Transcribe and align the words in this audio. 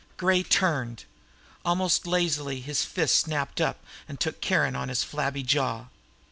Gray 0.17 0.41
turned. 0.41 1.05
Almost 1.63 2.07
lazily, 2.07 2.59
his 2.59 2.83
fist 2.83 3.17
snapped 3.17 3.61
up 3.61 3.85
and 4.07 4.19
took 4.19 4.41
Caron 4.41 4.75
on 4.75 4.89
his 4.89 5.03
flabby 5.03 5.43
jaw. 5.43 5.89